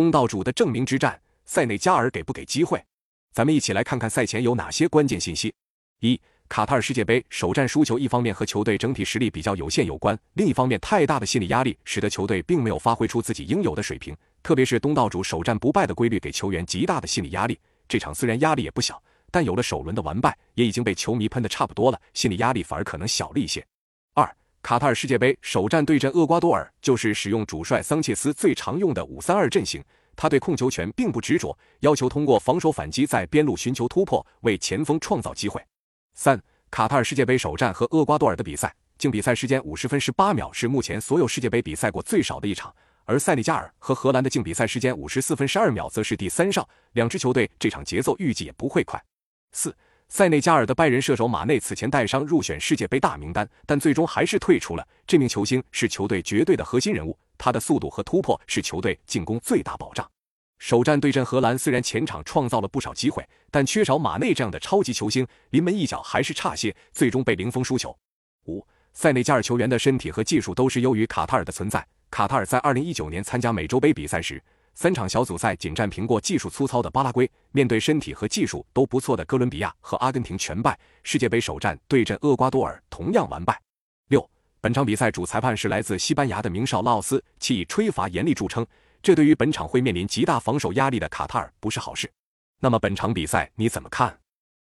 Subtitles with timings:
[0.00, 2.82] 东道主的证明之战，塞内加尔给不给机会？
[3.32, 5.52] 咱们一起来看看赛前有哪些关键信息。
[5.98, 14.16] 一、卡塔尔世界杯首战输球，一方面和球队整体实力比较有限有关，另一方面太大的心理压力使得球队并没有发挥出自己应有的水平。
[14.42, 17.60] 特别是东道主首战不败的规律给球员极大的心理压力。
[17.86, 23.62] 这场虽然压力也不小，但有了首轮的完败，也已经被球迷喷得差不多了，心理压力反而可能小了一些。
[24.14, 24.34] 二。
[24.62, 29.82] 卡塔尔世界杯首战对阵厄瓜多尔，就是使用主帅桑切斯最常用的五三二阵型。
[30.14, 35.64] 他对控球权并不执着，要求通过防守反击在边路寻求突破，为前锋创造机会。
[36.14, 42.74] 三，卡塔尔世界杯首战和厄瓜多尔的比赛，净比赛时间五十分十八秒，是目前所有世界杯比赛过最少的一场。
[43.06, 46.68] 而塞内加尔和荷兰的净比赛时间五十四分十二秒，则是第三少。
[46.92, 49.02] 两支球队这场节奏预计也不会快。
[49.52, 49.74] 四。
[50.12, 54.86] 塞内加尔的拜仁射手马内此前带伤入选世界杯大名单，但最终还是退出了。
[55.06, 60.04] 这名球星是球队绝对的核心人物，他的速度和突破是球队进攻最大保障。
[60.58, 67.96] 首战对阵荷兰，虽然前场创造了不少机会，但缺少马内这样的超级球星，临门一脚还是差些，最终被零封输球。
[68.46, 71.86] 五，塞内加尔球员的身体和技术都是优于卡塔尔的存在。
[72.10, 74.42] 卡塔尔在二零一九年参加美洲杯比赛时。
[74.82, 80.78] 三场小组赛仅战平过技术粗糙的巴拉圭，面对身体和技术都不错的哥伦比亚和阿根廷全败。
[81.02, 83.60] 世界杯首战对阵厄瓜多尔同样完败。
[84.08, 84.26] 六，
[84.58, 88.66] 本场比赛主裁判是来自西班牙的名哨拉奥斯，其以吹罚严厉著称，
[89.02, 92.10] 这对于本场会面临极大防守压力的卡塔尔不是好事。
[92.58, 94.18] 那么本场比赛你怎么看？